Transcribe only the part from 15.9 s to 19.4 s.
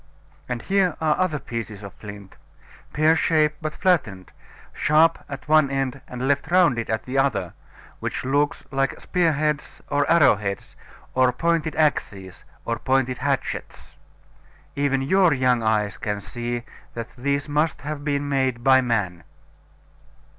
can see that these must have been made by man.